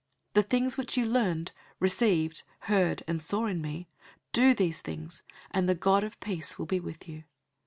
[0.29, 3.87] 004:009 The things which you learned, received, heard, and saw in me:
[4.31, 7.25] do these things, and the God of peace will be with you.